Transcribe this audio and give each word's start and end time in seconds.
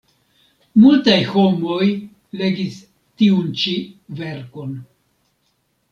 Multaj 0.83 1.17
homoj 1.33 1.89
legis 2.41 2.79
tiun 3.23 3.55
ĉi 3.65 3.77
verkon. 4.23 4.77